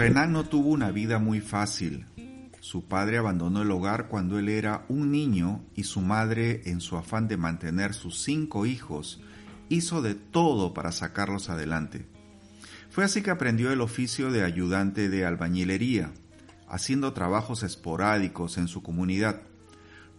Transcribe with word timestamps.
Renan 0.00 0.32
no 0.32 0.44
tuvo 0.44 0.70
una 0.70 0.90
vida 0.92 1.18
muy 1.18 1.42
fácil. 1.42 2.06
Su 2.60 2.88
padre 2.88 3.18
abandonó 3.18 3.60
el 3.60 3.70
hogar 3.70 4.08
cuando 4.08 4.38
él 4.38 4.48
era 4.48 4.86
un 4.88 5.10
niño 5.10 5.62
y 5.74 5.84
su 5.84 6.00
madre, 6.00 6.62
en 6.64 6.80
su 6.80 6.96
afán 6.96 7.28
de 7.28 7.36
mantener 7.36 7.92
sus 7.92 8.22
cinco 8.22 8.64
hijos, 8.64 9.20
hizo 9.68 10.00
de 10.00 10.14
todo 10.14 10.72
para 10.72 10.90
sacarlos 10.90 11.50
adelante. 11.50 12.06
Fue 12.88 13.04
así 13.04 13.20
que 13.20 13.30
aprendió 13.30 13.72
el 13.72 13.82
oficio 13.82 14.30
de 14.30 14.42
ayudante 14.42 15.10
de 15.10 15.26
albañilería, 15.26 16.12
haciendo 16.66 17.12
trabajos 17.12 17.62
esporádicos 17.62 18.56
en 18.56 18.68
su 18.68 18.82
comunidad. 18.82 19.42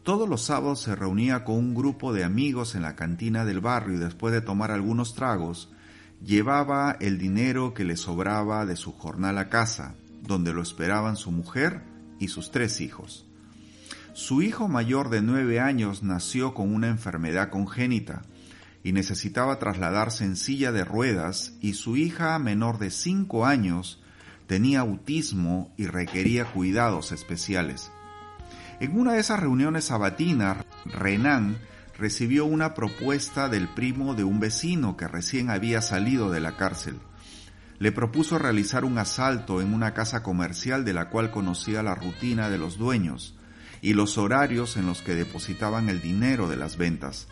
Todos 0.03 0.29
los 0.29 0.43
sábados 0.43 0.79
se 0.79 0.95
reunía 0.95 1.43
con 1.43 1.55
un 1.55 1.73
grupo 1.73 2.13
de 2.13 2.23
amigos 2.23 2.75
en 2.75 2.83
la 2.83 2.95
cantina 2.95 3.45
del 3.45 3.61
barrio 3.61 3.95
y 3.95 3.99
después 3.99 4.31
de 4.31 4.41
tomar 4.41 4.69
algunos 4.69 5.15
tragos, 5.15 5.71
llevaba 6.23 6.97
el 6.99 7.17
dinero 7.17 7.73
que 7.73 7.83
le 7.83 7.97
sobraba 7.97 8.65
de 8.65 8.75
su 8.75 8.91
jornal 8.93 9.37
a 9.37 9.49
casa, 9.49 9.95
donde 10.21 10.53
lo 10.53 10.61
esperaban 10.61 11.15
su 11.15 11.31
mujer 11.31 11.81
y 12.19 12.27
sus 12.27 12.51
tres 12.51 12.81
hijos. 12.81 13.25
Su 14.13 14.41
hijo 14.41 14.67
mayor 14.67 15.09
de 15.09 15.21
nueve 15.21 15.59
años 15.59 16.03
nació 16.03 16.53
con 16.53 16.73
una 16.73 16.87
enfermedad 16.87 17.49
congénita 17.49 18.21
y 18.83 18.91
necesitaba 18.91 19.57
trasladarse 19.59 20.25
en 20.25 20.35
silla 20.35 20.71
de 20.71 20.83
ruedas 20.83 21.53
y 21.61 21.73
su 21.73 21.97
hija 21.97 22.37
menor 22.39 22.77
de 22.77 22.91
cinco 22.91 23.45
años 23.45 24.01
tenía 24.47 24.81
autismo 24.81 25.73
y 25.77 25.87
requería 25.87 26.45
cuidados 26.45 27.11
especiales. 27.11 27.91
En 28.79 28.99
una 28.99 29.13
de 29.13 29.19
esas 29.19 29.39
reuniones 29.39 29.85
sabatinas, 29.85 30.57
Renan 30.85 31.57
recibió 32.01 32.45
una 32.45 32.73
propuesta 32.73 33.47
del 33.47 33.67
primo 33.67 34.15
de 34.15 34.23
un 34.23 34.39
vecino 34.39 34.97
que 34.97 35.07
recién 35.07 35.51
había 35.51 35.83
salido 35.83 36.31
de 36.31 36.39
la 36.39 36.57
cárcel. 36.57 36.95
Le 37.77 37.91
propuso 37.91 38.39
realizar 38.39 38.85
un 38.85 38.97
asalto 38.97 39.61
en 39.61 39.71
una 39.71 39.93
casa 39.93 40.23
comercial 40.23 40.83
de 40.83 40.93
la 40.93 41.09
cual 41.09 41.29
conocía 41.29 41.83
la 41.83 41.93
rutina 41.93 42.49
de 42.49 42.57
los 42.57 42.79
dueños 42.79 43.35
y 43.83 43.93
los 43.93 44.17
horarios 44.17 44.77
en 44.77 44.87
los 44.87 45.03
que 45.03 45.13
depositaban 45.13 45.89
el 45.89 46.01
dinero 46.01 46.49
de 46.49 46.57
las 46.57 46.75
ventas. 46.75 47.27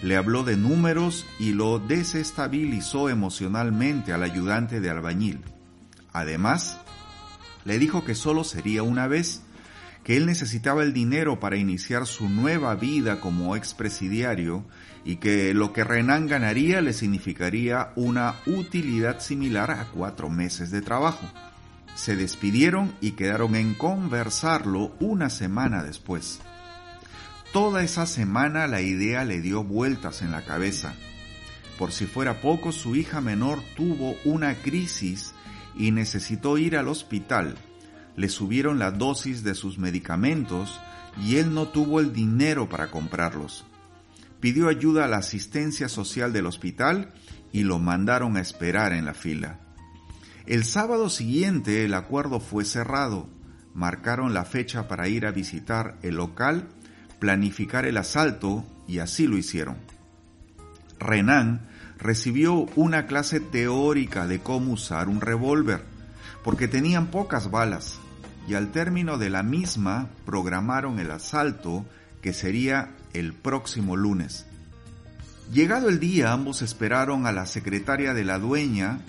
Le 0.00 0.16
habló 0.16 0.44
de 0.44 0.56
números 0.56 1.26
y 1.40 1.52
lo 1.52 1.80
desestabilizó 1.80 3.08
emocionalmente 3.08 4.12
al 4.12 4.22
ayudante 4.22 4.80
de 4.80 4.90
albañil. 4.90 5.40
Además, 6.12 6.78
le 7.64 7.80
dijo 7.80 8.04
que 8.04 8.14
solo 8.14 8.44
sería 8.44 8.84
una 8.84 9.08
vez 9.08 9.42
que 10.08 10.16
él 10.16 10.24
necesitaba 10.24 10.84
el 10.84 10.94
dinero 10.94 11.38
para 11.38 11.58
iniciar 11.58 12.06
su 12.06 12.30
nueva 12.30 12.74
vida 12.76 13.20
como 13.20 13.54
expresidiario 13.56 14.64
y 15.04 15.16
que 15.16 15.52
lo 15.52 15.74
que 15.74 15.84
Renan 15.84 16.26
ganaría 16.26 16.80
le 16.80 16.94
significaría 16.94 17.92
una 17.94 18.36
utilidad 18.46 19.20
similar 19.20 19.70
a 19.70 19.84
cuatro 19.88 20.30
meses 20.30 20.70
de 20.70 20.80
trabajo. 20.80 21.30
Se 21.94 22.16
despidieron 22.16 22.94
y 23.02 23.10
quedaron 23.10 23.54
en 23.54 23.74
conversarlo 23.74 24.96
una 24.98 25.28
semana 25.28 25.82
después. 25.82 26.40
Toda 27.52 27.82
esa 27.82 28.06
semana 28.06 28.66
la 28.66 28.80
idea 28.80 29.26
le 29.26 29.42
dio 29.42 29.62
vueltas 29.62 30.22
en 30.22 30.30
la 30.30 30.42
cabeza. 30.42 30.94
Por 31.78 31.92
si 31.92 32.06
fuera 32.06 32.40
poco, 32.40 32.72
su 32.72 32.96
hija 32.96 33.20
menor 33.20 33.62
tuvo 33.76 34.16
una 34.24 34.54
crisis 34.54 35.34
y 35.76 35.90
necesitó 35.90 36.56
ir 36.56 36.78
al 36.78 36.88
hospital 36.88 37.58
le 38.18 38.28
subieron 38.28 38.80
la 38.80 38.90
dosis 38.90 39.44
de 39.44 39.54
sus 39.54 39.78
medicamentos 39.78 40.80
y 41.22 41.36
él 41.36 41.54
no 41.54 41.68
tuvo 41.68 42.00
el 42.00 42.12
dinero 42.12 42.68
para 42.68 42.90
comprarlos. 42.90 43.64
Pidió 44.40 44.68
ayuda 44.68 45.04
a 45.04 45.08
la 45.08 45.18
asistencia 45.18 45.88
social 45.88 46.32
del 46.32 46.46
hospital 46.46 47.12
y 47.52 47.62
lo 47.62 47.78
mandaron 47.78 48.36
a 48.36 48.40
esperar 48.40 48.92
en 48.92 49.04
la 49.04 49.14
fila. 49.14 49.60
El 50.46 50.64
sábado 50.64 51.10
siguiente 51.10 51.84
el 51.84 51.94
acuerdo 51.94 52.40
fue 52.40 52.64
cerrado. 52.64 53.28
Marcaron 53.72 54.34
la 54.34 54.44
fecha 54.44 54.88
para 54.88 55.06
ir 55.06 55.24
a 55.24 55.30
visitar 55.30 55.96
el 56.02 56.16
local, 56.16 56.66
planificar 57.20 57.86
el 57.86 57.96
asalto 57.96 58.64
y 58.88 58.98
así 58.98 59.28
lo 59.28 59.36
hicieron. 59.36 59.76
Renan 60.98 61.68
recibió 61.98 62.66
una 62.74 63.06
clase 63.06 63.38
teórica 63.38 64.26
de 64.26 64.40
cómo 64.40 64.72
usar 64.72 65.08
un 65.08 65.20
revólver, 65.20 65.84
porque 66.42 66.66
tenían 66.66 67.12
pocas 67.12 67.52
balas 67.52 68.00
y 68.48 68.54
al 68.54 68.72
término 68.72 69.18
de 69.18 69.28
la 69.28 69.42
misma 69.42 70.08
programaron 70.24 70.98
el 70.98 71.10
asalto 71.10 71.84
que 72.22 72.32
sería 72.32 72.96
el 73.12 73.34
próximo 73.34 73.94
lunes. 73.94 74.46
Llegado 75.52 75.88
el 75.90 76.00
día, 76.00 76.32
ambos 76.32 76.62
esperaron 76.62 77.26
a 77.26 77.32
la 77.32 77.44
secretaria 77.44 78.14
de 78.14 78.24
la 78.24 78.38
dueña, 78.38 79.00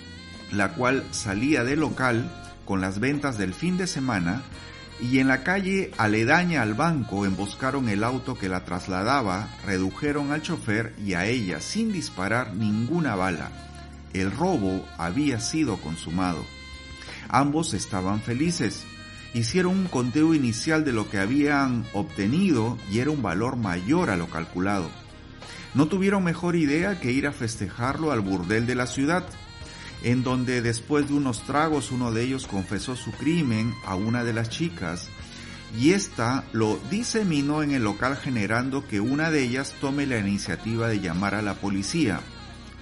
la 0.52 0.74
cual 0.74 1.04
salía 1.10 1.64
del 1.64 1.80
local 1.80 2.30
con 2.66 2.82
las 2.82 3.00
ventas 3.00 3.38
del 3.38 3.54
fin 3.54 3.78
de 3.78 3.86
semana, 3.86 4.42
y 5.00 5.18
en 5.18 5.28
la 5.28 5.42
calle 5.42 5.90
aledaña 5.96 6.60
al 6.60 6.74
banco 6.74 7.24
emboscaron 7.24 7.88
el 7.88 8.04
auto 8.04 8.36
que 8.36 8.50
la 8.50 8.66
trasladaba, 8.66 9.48
redujeron 9.64 10.32
al 10.32 10.42
chofer 10.42 10.94
y 11.02 11.14
a 11.14 11.24
ella 11.24 11.60
sin 11.60 11.92
disparar 11.92 12.54
ninguna 12.54 13.16
bala. 13.16 13.50
El 14.12 14.30
robo 14.30 14.84
había 14.98 15.40
sido 15.40 15.78
consumado. 15.78 16.44
Ambos 17.28 17.72
estaban 17.72 18.20
felices, 18.20 18.84
hicieron 19.34 19.76
un 19.76 19.86
conteo 19.86 20.34
inicial 20.34 20.84
de 20.84 20.92
lo 20.92 21.08
que 21.08 21.18
habían 21.18 21.84
obtenido 21.92 22.78
y 22.90 22.98
era 22.98 23.10
un 23.10 23.22
valor 23.22 23.56
mayor 23.56 24.10
a 24.10 24.16
lo 24.16 24.28
calculado. 24.28 24.90
No 25.74 25.86
tuvieron 25.86 26.24
mejor 26.24 26.56
idea 26.56 26.98
que 26.98 27.12
ir 27.12 27.26
a 27.26 27.32
festejarlo 27.32 28.10
al 28.10 28.20
burdel 28.20 28.66
de 28.66 28.74
la 28.74 28.86
ciudad, 28.86 29.24
en 30.02 30.22
donde 30.22 30.62
después 30.62 31.08
de 31.08 31.14
unos 31.14 31.44
tragos 31.44 31.92
uno 31.92 32.10
de 32.10 32.22
ellos 32.22 32.46
confesó 32.46 32.96
su 32.96 33.12
crimen 33.12 33.72
a 33.84 33.94
una 33.94 34.24
de 34.24 34.32
las 34.32 34.50
chicas 34.50 35.08
y 35.78 35.92
ésta 35.92 36.44
lo 36.52 36.80
diseminó 36.90 37.62
en 37.62 37.70
el 37.70 37.84
local 37.84 38.16
generando 38.16 38.86
que 38.88 39.00
una 39.00 39.30
de 39.30 39.44
ellas 39.44 39.74
tome 39.80 40.06
la 40.06 40.18
iniciativa 40.18 40.88
de 40.88 41.00
llamar 41.00 41.34
a 41.34 41.42
la 41.42 41.54
policía, 41.54 42.20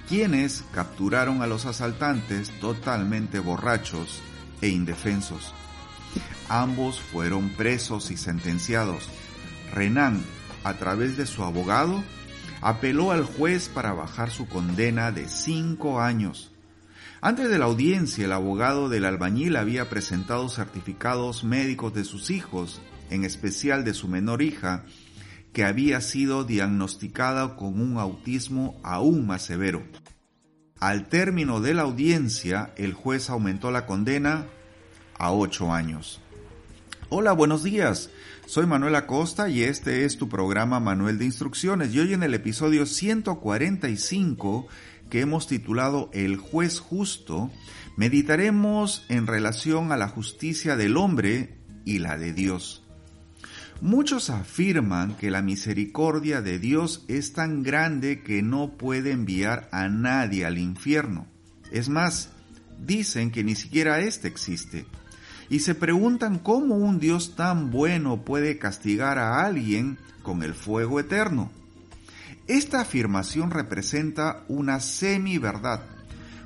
quienes 0.08 0.64
capturaron 0.72 1.42
a 1.42 1.46
los 1.46 1.66
asaltantes 1.66 2.50
totalmente 2.60 3.40
borrachos 3.40 4.22
e 4.62 4.68
indefensos. 4.68 5.52
Ambos 6.48 7.00
fueron 7.00 7.50
presos 7.50 8.10
y 8.10 8.16
sentenciados. 8.16 9.08
Renan, 9.74 10.22
a 10.64 10.74
través 10.74 11.16
de 11.16 11.26
su 11.26 11.44
abogado, 11.44 12.02
apeló 12.60 13.12
al 13.12 13.24
juez 13.24 13.68
para 13.68 13.92
bajar 13.92 14.30
su 14.30 14.48
condena 14.48 15.12
de 15.12 15.28
cinco 15.28 16.00
años. 16.00 16.50
Antes 17.20 17.50
de 17.50 17.58
la 17.58 17.66
audiencia, 17.66 18.24
el 18.24 18.32
abogado 18.32 18.88
del 18.88 19.04
albañil 19.04 19.56
había 19.56 19.88
presentado 19.90 20.48
certificados 20.48 21.44
médicos 21.44 21.92
de 21.92 22.04
sus 22.04 22.30
hijos, 22.30 22.80
en 23.10 23.24
especial 23.24 23.84
de 23.84 23.92
su 23.92 24.08
menor 24.08 24.40
hija, 24.40 24.84
que 25.52 25.64
había 25.64 26.00
sido 26.00 26.44
diagnosticada 26.44 27.56
con 27.56 27.80
un 27.80 27.98
autismo 27.98 28.80
aún 28.84 29.26
más 29.26 29.42
severo. 29.42 29.82
Al 30.78 31.08
término 31.08 31.60
de 31.60 31.74
la 31.74 31.82
audiencia, 31.82 32.72
el 32.76 32.94
juez 32.94 33.30
aumentó 33.30 33.72
la 33.72 33.84
condena 33.84 34.46
a 35.18 35.32
ocho 35.32 35.72
años. 35.72 36.20
Hola, 37.10 37.32
buenos 37.32 37.62
días. 37.62 38.10
Soy 38.44 38.66
Manuel 38.66 38.94
Acosta 38.94 39.48
y 39.48 39.62
este 39.62 40.04
es 40.04 40.18
tu 40.18 40.28
programa 40.28 40.78
Manuel 40.78 41.16
de 41.16 41.24
Instrucciones. 41.24 41.94
Y 41.94 42.00
hoy 42.00 42.12
en 42.12 42.22
el 42.22 42.34
episodio 42.34 42.84
145 42.84 44.66
que 45.08 45.22
hemos 45.22 45.46
titulado 45.46 46.10
El 46.12 46.36
juez 46.36 46.80
justo, 46.80 47.50
meditaremos 47.96 49.06
en 49.08 49.26
relación 49.26 49.90
a 49.90 49.96
la 49.96 50.08
justicia 50.08 50.76
del 50.76 50.98
hombre 50.98 51.56
y 51.86 51.98
la 51.98 52.18
de 52.18 52.34
Dios. 52.34 52.84
Muchos 53.80 54.28
afirman 54.28 55.16
que 55.16 55.30
la 55.30 55.40
misericordia 55.40 56.42
de 56.42 56.58
Dios 56.58 57.06
es 57.08 57.32
tan 57.32 57.62
grande 57.62 58.22
que 58.22 58.42
no 58.42 58.76
puede 58.76 59.12
enviar 59.12 59.70
a 59.72 59.88
nadie 59.88 60.44
al 60.44 60.58
infierno. 60.58 61.26
Es 61.72 61.88
más, 61.88 62.28
dicen 62.84 63.30
que 63.30 63.44
ni 63.44 63.54
siquiera 63.54 63.98
éste 64.00 64.28
existe 64.28 64.84
y 65.50 65.60
se 65.60 65.74
preguntan 65.74 66.38
cómo 66.38 66.76
un 66.76 67.00
Dios 67.00 67.34
tan 67.36 67.70
bueno 67.70 68.24
puede 68.24 68.58
castigar 68.58 69.18
a 69.18 69.44
alguien 69.44 69.98
con 70.22 70.42
el 70.42 70.54
fuego 70.54 71.00
eterno. 71.00 71.50
Esta 72.46 72.80
afirmación 72.80 73.50
representa 73.50 74.44
una 74.48 74.80
semi-verdad, 74.80 75.82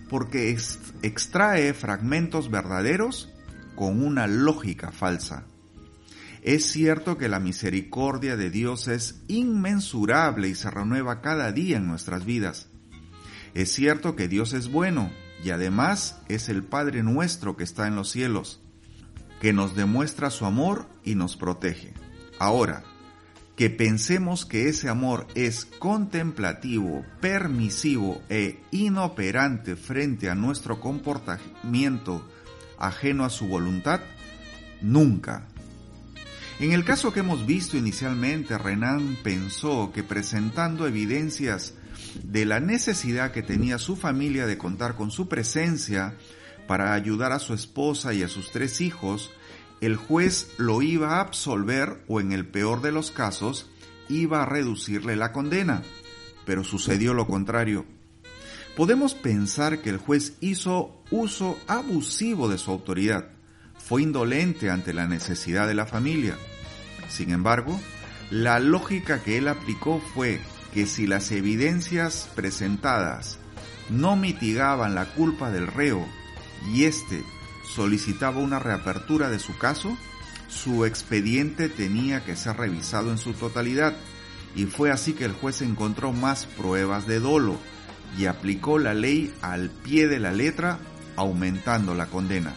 porque 0.08 0.56
extrae 1.02 1.72
fragmentos 1.75 2.50
verdaderos 2.50 3.31
con 3.75 4.04
una 4.04 4.26
lógica 4.26 4.93
falsa. 4.93 5.44
Es 6.43 6.66
cierto 6.66 7.19
que 7.19 7.28
la 7.28 7.38
misericordia 7.38 8.37
de 8.37 8.50
Dios 8.50 8.88
es 8.88 9.20
inmensurable 9.28 10.48
y 10.48 10.56
se 10.56 10.70
renueva 10.70 11.20
cada 11.20 11.52
día 11.52 11.76
en 11.76 11.87
nuestras 11.87 12.25
vidas. 12.25 12.69
Es 13.55 13.72
cierto 13.72 14.16
que 14.16 14.28
Dios 14.28 14.52
es 14.52 14.70
bueno 14.70 15.10
y 15.44 15.50
además 15.50 16.20
es 16.28 16.48
el 16.48 16.64
Padre 16.64 17.02
nuestro 17.02 17.56
que 17.56 17.64
está 17.64 17.87
en 17.87 17.94
los 17.94 18.10
cielos, 18.10 18.62
que 19.43 19.53
nos 19.53 19.75
demuestra 19.75 20.31
su 20.31 20.47
amor 20.47 20.87
y 21.03 21.17
nos 21.17 21.37
protege. 21.37 21.93
Ahora, 22.39 22.85
que 23.56 23.71
pensemos 23.71 24.47
que 24.47 24.69
ese 24.69 24.89
amor 24.89 25.27
es 25.35 25.65
contemplativo, 25.65 27.05
permisivo 27.21 28.23
e 28.29 28.61
inoperante 28.71 29.75
frente 29.75 30.31
a 30.31 30.37
nuestro 30.37 30.79
comportamiento 30.79 32.25
ajeno 32.79 33.25
a 33.25 33.31
su 33.31 33.49
voluntad, 33.49 34.00
nunca. 34.81 35.49
En 36.61 36.71
el 36.71 36.85
caso 36.85 37.12
que 37.12 37.21
hemos 37.21 37.44
visto 37.44 37.77
inicialmente, 37.77 38.56
Renan 38.59 39.19
pensó 39.25 39.91
que 39.93 40.05
presentando 40.05 40.87
evidencias 40.87 41.75
de 42.23 42.44
la 42.44 42.61
necesidad 42.61 43.33
que 43.33 43.43
tenía 43.43 43.79
su 43.79 43.97
familia 43.97 44.47
de 44.47 44.56
contar 44.56 44.94
con 44.94 45.11
su 45.11 45.27
presencia 45.29 46.15
para 46.67 46.94
ayudar 46.94 47.32
a 47.32 47.38
su 47.38 47.55
esposa 47.55 48.14
y 48.14 48.23
a 48.23 48.29
sus 48.29 48.50
tres 48.50 48.81
hijos, 48.81 49.31
el 49.81 49.97
juez 49.97 50.55
lo 50.59 50.81
iba 50.82 51.17
a 51.17 51.20
absolver 51.20 52.05
o 52.09 52.20
en 52.20 52.32
el 52.32 52.47
peor 52.47 52.82
de 52.82 52.93
los 52.93 53.11
casos 53.11 53.69
iba 54.09 54.43
a 54.43 54.47
reducirle 54.47 55.17
la 55.17 55.32
condena. 55.32 55.82
Pero 56.47 56.64
sucedió 56.64 57.14
lo 57.14 57.26
contrario. 57.26 57.85
Podemos 58.76 59.14
pensar 59.14 59.81
que 59.81 59.91
el 59.91 59.99
juez 59.99 60.35
hizo 60.41 61.03
uso 61.11 61.59
abusivo 61.67 62.49
de 62.49 62.59
su 62.59 62.70
autoridad, 62.70 63.29
fue 63.76 64.03
indolente 64.03 64.70
ante 64.70 64.94
la 64.94 65.06
necesidad 65.06 65.67
de 65.69 65.75
la 65.75 65.85
familia. 65.85 66.38
Sin 67.08 67.31
embargo, 67.31 67.79
la 68.31 68.61
lógica 68.61 69.23
que 69.23 69.37
él 69.37 69.49
aplicó 69.49 70.00
fue 70.15 70.41
que 70.73 70.87
si 70.87 71.06
las 71.06 71.31
evidencias 71.32 72.31
presentadas 72.35 73.38
no 73.91 74.17
mitigaban 74.17 74.94
la 74.94 75.05
culpa 75.06 75.50
del 75.50 75.67
reo 75.67 76.06
y 76.70 76.85
éste 76.85 77.25
solicitaba 77.75 78.41
una 78.41 78.59
reapertura 78.59 79.31
de 79.31 79.38
su 79.38 79.56
caso, 79.56 79.97
su 80.49 80.85
expediente 80.85 81.69
tenía 81.69 82.25
que 82.25 82.37
ser 82.37 82.56
revisado 82.56 83.11
en 83.11 83.19
su 83.19 83.32
totalidad 83.32 83.94
y 84.55 84.67
fue 84.67 84.91
así 84.91 85.14
que 85.14 85.25
el 85.25 85.32
juez 85.32 85.62
encontró 85.62 86.12
más 86.12 86.47
pruebas 86.47 87.06
de 87.06 87.20
dolo 87.20 87.59
y 88.19 88.26
aplicó 88.26 88.79
la 88.79 88.93
ley 88.93 89.32
al 89.41 89.70
pie 89.70 90.09
de 90.09 90.19
la 90.19 90.32
letra 90.32 90.79
aumentando 91.17 91.94
la 91.94 92.06
condena. 92.06 92.55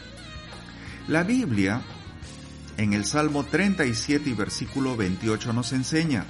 La 1.08 1.24
Biblia 1.24 1.82
en 2.78 2.94
el 2.94 3.06
Salmo 3.06 3.44
37 3.46 4.30
y 4.30 4.34
versículo 4.34 4.98
28 4.98 5.54
nos 5.54 5.72
enseña, 5.72 6.26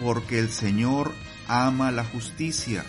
porque 0.00 0.38
el 0.38 0.48
Señor 0.48 1.12
ama 1.48 1.90
la 1.90 2.04
justicia 2.04 2.84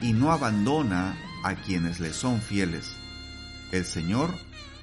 y 0.00 0.12
no 0.12 0.32
abandona 0.32 1.16
a 1.44 1.54
quienes 1.54 2.00
le 2.00 2.12
son 2.12 2.40
fieles. 2.40 2.96
El 3.74 3.86
Señor 3.86 4.32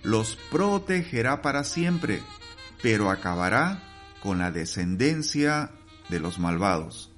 los 0.03 0.37
protegerá 0.51 1.41
para 1.41 1.63
siempre, 1.63 2.21
pero 2.83 3.09
acabará 3.09 3.81
con 4.21 4.39
la 4.39 4.51
descendencia 4.51 5.71
de 6.09 6.19
los 6.19 6.39
malvados. 6.39 7.09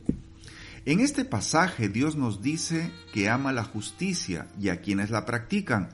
En 0.85 0.99
este 0.99 1.25
pasaje 1.25 1.89
Dios 1.89 2.15
nos 2.15 2.43
dice 2.43 2.91
que 3.11 3.27
ama 3.27 3.51
la 3.51 3.63
justicia 3.63 4.49
y 4.59 4.69
a 4.69 4.81
quienes 4.81 5.09
la 5.09 5.25
practican. 5.25 5.89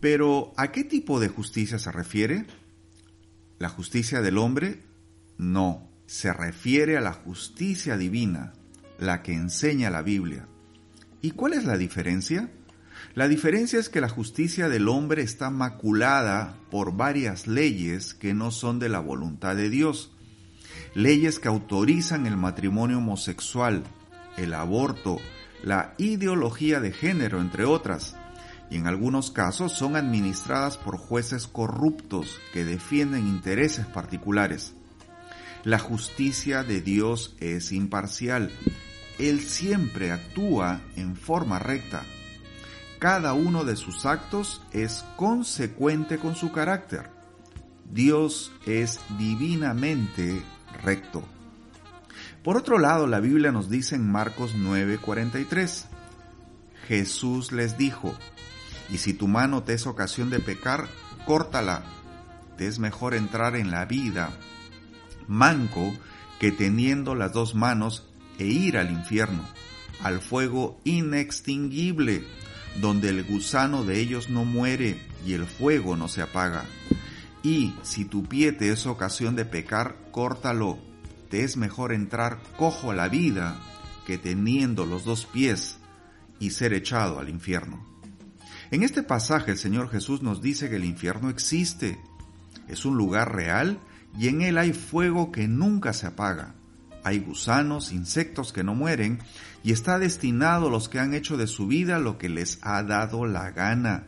Pero 0.00 0.52
¿a 0.56 0.72
qué 0.72 0.82
tipo 0.82 1.20
de 1.20 1.28
justicia 1.28 1.78
se 1.78 1.92
refiere? 1.92 2.44
¿La 3.60 3.68
justicia 3.68 4.22
del 4.22 4.38
hombre? 4.38 4.80
No, 5.38 5.88
se 6.06 6.32
refiere 6.32 6.96
a 6.96 7.00
la 7.00 7.12
justicia 7.12 7.96
divina, 7.96 8.54
la 8.98 9.22
que 9.22 9.34
enseña 9.34 9.88
la 9.90 10.02
Biblia. 10.02 10.48
¿Y 11.22 11.30
cuál 11.30 11.52
es 11.52 11.62
la 11.62 11.76
diferencia? 11.76 12.50
La 13.12 13.28
diferencia 13.28 13.78
es 13.78 13.88
que 13.88 14.00
la 14.00 14.08
justicia 14.08 14.68
del 14.68 14.88
hombre 14.88 15.22
está 15.22 15.50
maculada 15.50 16.56
por 16.70 16.96
varias 16.96 17.46
leyes 17.46 18.14
que 18.14 18.34
no 18.34 18.50
son 18.50 18.78
de 18.78 18.88
la 18.88 18.98
voluntad 18.98 19.54
de 19.54 19.70
Dios. 19.70 20.10
Leyes 20.94 21.38
que 21.38 21.48
autorizan 21.48 22.26
el 22.26 22.36
matrimonio 22.36 22.98
homosexual, 22.98 23.84
el 24.36 24.54
aborto, 24.54 25.18
la 25.62 25.94
ideología 25.98 26.80
de 26.80 26.92
género, 26.92 27.40
entre 27.40 27.64
otras, 27.64 28.16
y 28.68 28.76
en 28.76 28.86
algunos 28.86 29.30
casos 29.30 29.72
son 29.72 29.94
administradas 29.94 30.76
por 30.76 30.96
jueces 30.96 31.46
corruptos 31.46 32.40
que 32.52 32.64
defienden 32.64 33.28
intereses 33.28 33.86
particulares. 33.86 34.74
La 35.62 35.78
justicia 35.78 36.64
de 36.64 36.80
Dios 36.80 37.36
es 37.38 37.70
imparcial. 37.70 38.50
Él 39.18 39.40
siempre 39.40 40.10
actúa 40.10 40.80
en 40.96 41.14
forma 41.14 41.58
recta 41.60 42.04
cada 43.04 43.34
uno 43.34 43.64
de 43.64 43.76
sus 43.76 44.06
actos 44.06 44.62
es 44.72 45.04
consecuente 45.16 46.16
con 46.16 46.34
su 46.34 46.52
carácter. 46.52 47.10
Dios 47.92 48.50
es 48.64 48.98
divinamente 49.18 50.42
recto. 50.82 51.22
Por 52.42 52.56
otro 52.56 52.78
lado, 52.78 53.06
la 53.06 53.20
Biblia 53.20 53.52
nos 53.52 53.68
dice 53.68 53.94
en 53.94 54.10
Marcos 54.10 54.54
9:43, 54.56 55.84
Jesús 56.88 57.52
les 57.52 57.76
dijo, 57.76 58.14
y 58.88 58.96
si 58.96 59.12
tu 59.12 59.28
mano 59.28 59.64
te 59.64 59.74
es 59.74 59.86
ocasión 59.86 60.30
de 60.30 60.40
pecar, 60.40 60.88
córtala. 61.26 61.84
Te 62.56 62.66
es 62.66 62.78
mejor 62.78 63.12
entrar 63.12 63.54
en 63.54 63.70
la 63.70 63.84
vida 63.84 64.30
manco 65.28 65.92
que 66.40 66.52
teniendo 66.52 67.14
las 67.14 67.34
dos 67.34 67.54
manos 67.54 68.08
e 68.38 68.46
ir 68.46 68.78
al 68.78 68.90
infierno, 68.90 69.46
al 70.02 70.22
fuego 70.22 70.80
inextinguible 70.84 72.24
donde 72.80 73.08
el 73.08 73.24
gusano 73.24 73.84
de 73.84 74.00
ellos 74.00 74.28
no 74.28 74.44
muere 74.44 75.00
y 75.26 75.32
el 75.34 75.46
fuego 75.46 75.96
no 75.96 76.08
se 76.08 76.22
apaga. 76.22 76.64
Y 77.42 77.74
si 77.82 78.04
tu 78.04 78.24
pie 78.24 78.52
te 78.52 78.70
es 78.70 78.86
ocasión 78.86 79.36
de 79.36 79.44
pecar, 79.44 79.96
córtalo. 80.10 80.78
Te 81.30 81.44
es 81.44 81.56
mejor 81.56 81.92
entrar 81.92 82.38
cojo 82.56 82.90
a 82.90 82.94
la 82.94 83.08
vida 83.08 83.56
que 84.06 84.18
teniendo 84.18 84.86
los 84.86 85.04
dos 85.04 85.26
pies 85.26 85.78
y 86.38 86.50
ser 86.50 86.72
echado 86.72 87.18
al 87.18 87.28
infierno. 87.28 87.84
En 88.70 88.82
este 88.82 89.02
pasaje 89.02 89.52
el 89.52 89.58
Señor 89.58 89.90
Jesús 89.90 90.22
nos 90.22 90.40
dice 90.40 90.68
que 90.68 90.76
el 90.76 90.84
infierno 90.84 91.30
existe. 91.30 91.98
Es 92.68 92.84
un 92.84 92.96
lugar 92.96 93.34
real 93.34 93.78
y 94.18 94.28
en 94.28 94.42
él 94.42 94.58
hay 94.58 94.72
fuego 94.72 95.30
que 95.32 95.48
nunca 95.48 95.92
se 95.92 96.06
apaga 96.06 96.54
hay 97.04 97.20
gusanos, 97.20 97.92
insectos 97.92 98.52
que 98.52 98.64
no 98.64 98.74
mueren, 98.74 99.20
y 99.62 99.72
está 99.72 99.98
destinado 99.98 100.66
a 100.66 100.70
los 100.70 100.88
que 100.88 100.98
han 100.98 101.14
hecho 101.14 101.36
de 101.36 101.46
su 101.46 101.66
vida 101.66 101.98
lo 101.98 102.18
que 102.18 102.28
les 102.28 102.58
ha 102.62 102.82
dado 102.82 103.26
la 103.26 103.50
gana. 103.50 104.04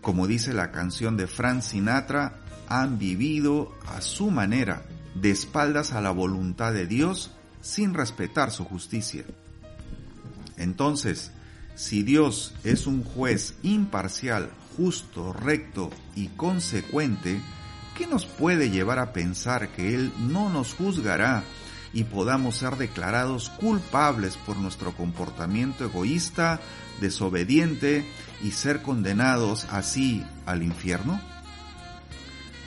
Como 0.00 0.26
dice 0.26 0.54
la 0.54 0.70
canción 0.70 1.16
de 1.16 1.26
Frank 1.26 1.60
Sinatra, 1.62 2.38
han 2.68 2.98
vivido 2.98 3.74
a 3.86 4.00
su 4.00 4.30
manera, 4.30 4.82
de 5.14 5.30
espaldas 5.30 5.92
a 5.92 6.00
la 6.00 6.12
voluntad 6.12 6.72
de 6.72 6.86
Dios, 6.86 7.32
sin 7.60 7.94
respetar 7.94 8.52
su 8.52 8.64
justicia. 8.64 9.24
Entonces, 10.56 11.32
si 11.74 12.02
Dios 12.02 12.54
es 12.62 12.86
un 12.86 13.02
juez 13.02 13.54
imparcial, 13.62 14.50
justo, 14.76 15.32
recto 15.32 15.90
y 16.14 16.28
consecuente, 16.28 17.40
¿qué 17.96 18.06
nos 18.06 18.24
puede 18.24 18.70
llevar 18.70 18.98
a 18.98 19.12
pensar 19.12 19.68
que 19.70 19.94
Él 19.94 20.12
no 20.18 20.48
nos 20.48 20.74
juzgará 20.74 21.42
y 21.92 22.04
podamos 22.04 22.56
ser 22.56 22.76
declarados 22.76 23.50
culpables 23.50 24.36
por 24.36 24.56
nuestro 24.56 24.92
comportamiento 24.92 25.84
egoísta, 25.84 26.60
desobediente 27.00 28.04
y 28.42 28.52
ser 28.52 28.82
condenados 28.82 29.66
así 29.70 30.24
al 30.46 30.62
infierno? 30.62 31.20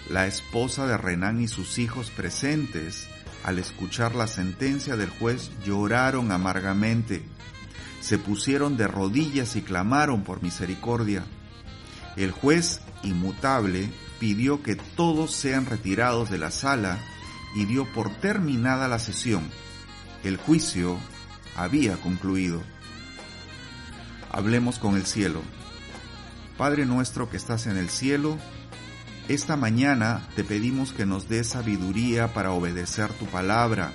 La 0.10 0.28
esposa 0.28 0.86
de 0.86 0.98
Renan 0.98 1.42
y 1.42 1.48
sus 1.48 1.80
hijos 1.80 2.10
presentes, 2.10 3.08
al 3.44 3.60
escuchar 3.60 4.16
la 4.16 4.28
sentencia 4.28 4.98
del 4.98 5.10
juez, 5.10 5.52
lloraron 5.66 6.32
amargamente, 6.32 7.24
se 8.02 8.18
pusieron 8.18 8.76
de 8.76 8.88
rodillas 8.88 9.56
y 9.56 9.62
clamaron 9.62 10.24
por 10.24 10.44
misericordia. 10.44 11.24
El 12.18 12.32
juez, 12.32 12.82
inmutable, 13.02 13.90
pidió 14.20 14.62
que 14.62 14.76
todos 14.76 15.34
sean 15.34 15.66
retirados 15.66 16.30
de 16.30 16.38
la 16.38 16.52
sala 16.52 17.00
y 17.56 17.66
dio 17.66 17.86
por 17.94 18.10
terminada 18.10 18.88
la 18.88 19.00
sesión. 19.00 19.50
El 20.24 20.38
juicio 20.38 20.98
había 21.56 21.98
concluido. 21.98 22.62
Hablemos 24.32 24.80
con 24.80 24.96
el 24.96 25.06
cielo. 25.06 25.42
Padre 26.58 26.86
nuestro 26.86 27.30
que 27.30 27.38
estás 27.38 27.68
en 27.68 27.78
el 27.78 27.90
cielo, 27.90 28.38
esta 29.28 29.56
mañana 29.56 30.28
te 30.36 30.44
pedimos 30.44 30.92
que 30.92 31.06
nos 31.06 31.30
des 31.30 31.48
sabiduría 31.48 32.34
para 32.34 32.52
obedecer 32.52 33.12
tu 33.14 33.26
palabra. 33.26 33.92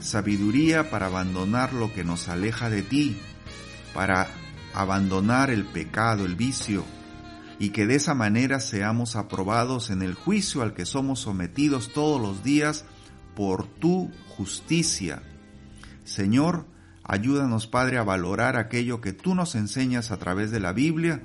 sabiduría 0.00 0.90
para 0.90 1.06
abandonar 1.06 1.72
lo 1.72 1.92
que 1.92 2.04
nos 2.04 2.28
aleja 2.28 2.68
de 2.68 2.82
ti, 2.82 3.18
para 3.94 4.28
abandonar 4.74 5.50
el 5.50 5.64
pecado, 5.64 6.26
el 6.26 6.36
vicio, 6.36 6.84
y 7.58 7.70
que 7.70 7.86
de 7.86 7.94
esa 7.94 8.14
manera 8.14 8.60
seamos 8.60 9.16
aprobados 9.16 9.90
en 9.90 10.02
el 10.02 10.14
juicio 10.14 10.62
al 10.62 10.74
que 10.74 10.84
somos 10.84 11.20
sometidos 11.20 11.92
todos 11.92 12.20
los 12.20 12.42
días 12.44 12.84
por 13.34 13.66
tu 13.66 14.10
justicia. 14.28 15.22
Señor, 16.04 16.66
ayúdanos 17.02 17.66
Padre 17.66 17.98
a 17.98 18.04
valorar 18.04 18.56
aquello 18.56 19.00
que 19.00 19.12
tú 19.12 19.34
nos 19.34 19.54
enseñas 19.54 20.10
a 20.10 20.18
través 20.18 20.50
de 20.50 20.60
la 20.60 20.72
Biblia 20.72 21.22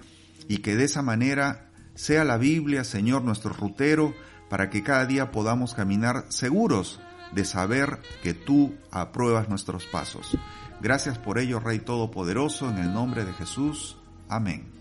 y 0.48 0.58
que 0.58 0.76
de 0.76 0.86
esa 0.86 1.02
manera 1.02 1.70
sea 1.96 2.24
la 2.24 2.38
Biblia, 2.38 2.84
Señor, 2.84 3.24
nuestro 3.24 3.54
rutero, 3.54 4.14
para 4.50 4.70
que 4.70 4.84
cada 4.84 5.06
día 5.06 5.32
podamos 5.32 5.74
caminar 5.74 6.26
seguros 6.30 7.00
de 7.34 7.46
saber 7.46 8.00
que 8.24 8.34
tú 8.34 8.76
apruebas 8.92 9.50
nuestros 9.50 9.86
pasos. 9.86 10.38
Gracias 10.82 11.18
por 11.18 11.40
ello, 11.40 11.60
Rey 11.60 11.80
Todopoderoso, 11.80 12.70
en 12.70 12.80
el 12.80 12.94
nombre 12.94 13.24
de 13.24 13.34
Jesús. 13.34 13.98
Amén. 14.28 14.81